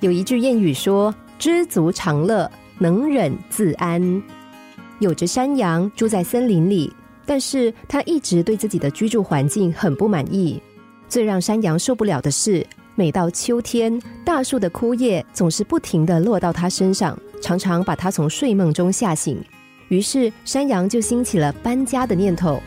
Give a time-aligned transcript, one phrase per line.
[0.00, 2.48] 有一句谚语说：“知足常乐，
[2.78, 4.22] 能忍自安。”
[5.00, 6.92] 有着山羊住在森林里，
[7.26, 10.62] 但是他一直对自己的居住环境很不满意。
[11.08, 12.64] 最让山羊受不了的是，
[12.94, 19.42] 每到秋天，大树的枯叶总是不停的落到他身上，常常把他从睡梦中吓醒。
[19.88, 22.62] 于是，山羊就兴起了搬家的念头。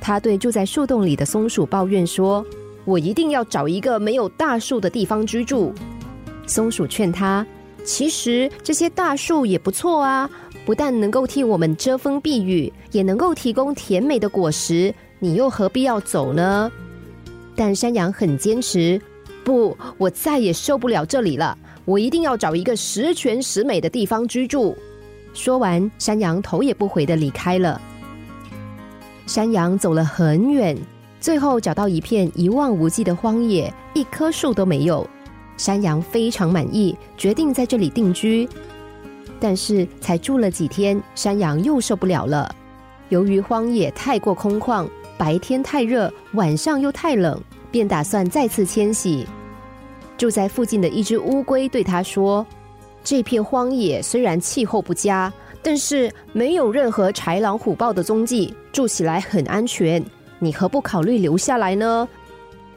[0.00, 2.46] 他对住在树洞里的松鼠抱怨说
[2.86, 5.74] ：“我一定要找一个没有大树的地方居住。”
[6.48, 7.46] 松鼠劝他
[7.84, 10.28] ：“其实这些大树也不错啊，
[10.64, 14.92] 不但能够替我们遮风避雨，也能够提供甜美的果实。
[15.20, 16.72] 你又何必要走呢？”
[17.54, 19.00] 但山羊很坚持
[19.44, 24.76] ：“不，我再也受不了这里了，我一定要找一个十全十美的地方居住。”
[25.34, 27.80] 说完，山羊头也不回的离开了。
[29.26, 30.76] 山羊走了很远，
[31.20, 35.06] 最后找到一片一望无际的荒野，一棵树都没有。
[35.58, 38.48] 山羊非常满意，决定在这里定居。
[39.38, 42.50] 但是才住了几天，山羊又受不了了。
[43.10, 44.88] 由于荒野太过空旷，
[45.18, 47.38] 白天太热，晚上又太冷，
[47.70, 49.26] 便打算再次迁徙。
[50.16, 52.46] 住在附近的一只乌龟对他说
[53.04, 60.02] ：“这片荒野虽然气候不佳。”但是没有任何豺狼虎豹的踪迹，住起来很安全。
[60.38, 62.08] 你何不考虑留下来呢？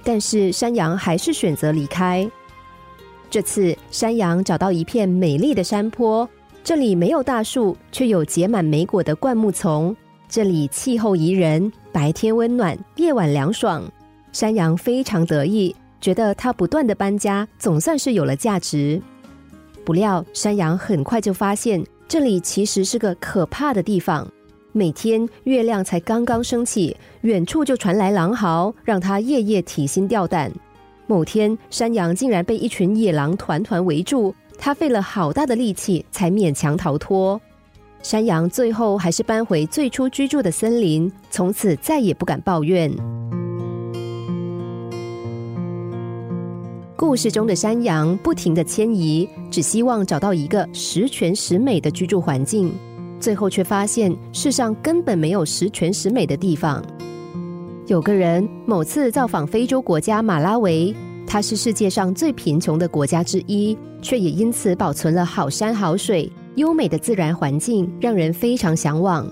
[0.04, 2.30] 但是山羊还是选择离开。
[3.32, 6.28] 这次山羊找到一片美丽的山坡，
[6.66, 9.96] 这里没有大树，却有结满莓果的灌木丛。
[10.28, 13.90] 这里气候宜人，白天温暖，夜晚凉爽。
[14.34, 19.02] 山羊非常得意，觉得它不断的搬家，总算是有了价值。
[19.86, 21.82] 不料山羊很快就发现。
[22.10, 24.30] 这里其实是个可怕的地方，
[24.74, 30.52] 每天月亮才刚刚升起，远处就传来狼嚎，让它夜夜提心吊胆。
[31.12, 37.40] 某天，山羊竟然被一群野狼团团围住，他费了好大的力气才勉强逃脱。
[38.02, 42.90] 山羊最后还是搬回最初居住的森林，从此再也不敢抱怨。
[46.96, 52.74] 故事中的山羊不停的迁移，只希望找到一个十全十美的居住环境，
[53.20, 56.82] 最后却发现世上根本没有十全十美的地方。
[57.92, 60.96] 有个人某次造访非洲国家马拉维，
[61.28, 69.30] 它是世界上最贫穷的国家之一，却也因此保存了好山好水、优美的自然环境，让人非常向往。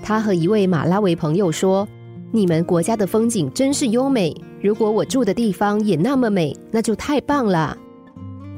[0.00, 1.88] 他和一位马拉维朋友说
[2.30, 4.32] ：“你们国家的风景真是优美。”
[4.62, 7.76] 如果我住的地方也那么美，那就太棒了。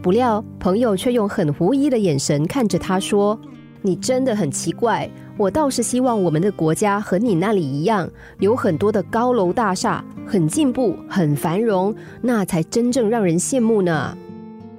[0.03, 3.41] 不料朋友却用很狐疑的眼神看着他说
[3.81, 5.11] ：“你真的很奇怪。
[5.41, 8.07] 我倒是希望我们的国家和你那里一样，
[8.41, 14.15] 有很多的高楼大厦，很进步，很繁荣，那才真正让人羡慕呢。”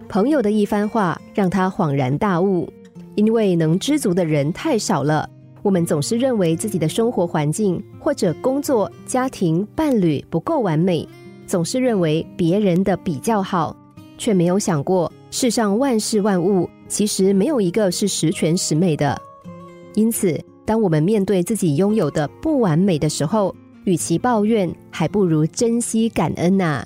[0.07, 2.72] 朋友的一番话让他恍然大悟，
[3.16, 5.27] 因为能知足的人太少了。
[5.63, 11.09] 我们总是认为自己的生活环境或者工作、家庭、伴侣不够完美，
[11.47, 13.75] 总是认为别人的比较好，
[14.16, 19.19] 却没有想过世上万事万物其实没有一个是十全十美的。
[19.95, 20.39] 因此，
[20.72, 26.86] 当我们面对自己拥有的不完美的时候，与其抱怨，还不如珍惜感恩呐。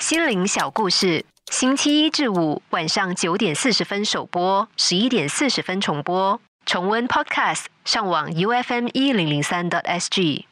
[0.00, 6.40] 心灵小故事，星期一至五晚上九点四十分首播，十一点四十分重播。
[6.64, 10.46] 重温 Podcast，上网 U F M 一零零三 t S G。